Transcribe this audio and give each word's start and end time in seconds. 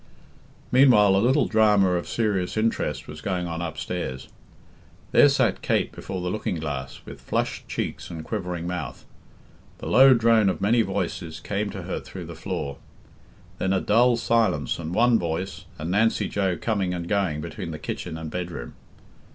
Meanwhile 0.71 1.15
a 1.15 1.21
little 1.21 1.45
drama 1.45 1.91
of 1.91 2.07
serious 2.07 2.57
interest 2.57 3.07
was 3.07 3.21
going 3.21 3.45
on 3.45 3.61
upstairs. 3.61 4.29
There 5.11 5.29
sat 5.29 5.61
Kate 5.61 5.91
before 5.91 6.21
the 6.21 6.31
looking 6.31 6.55
glass, 6.55 7.01
with 7.05 7.21
flushed 7.21 7.67
cheeks 7.67 8.09
and 8.09 8.23
quivering 8.25 8.65
mouth. 8.65 9.05
The 9.77 9.85
low 9.85 10.15
drone 10.15 10.49
of 10.49 10.59
many 10.59 10.81
voices 10.81 11.39
came 11.39 11.69
to 11.69 11.83
her 11.83 11.99
through 11.99 12.25
the 12.25 12.33
floor. 12.35 12.77
Then 13.59 13.73
a 13.73 13.79
dull 13.79 14.17
silence 14.17 14.79
and 14.79 14.91
one 14.91 15.19
voice, 15.19 15.65
and 15.77 15.91
Nancy 15.91 16.27
Joe 16.27 16.57
coming 16.57 16.95
and 16.95 17.07
going 17.07 17.39
between 17.39 17.69
the 17.69 17.77
kitchen 17.77 18.17
and 18.17 18.31
bedroom. 18.31 18.73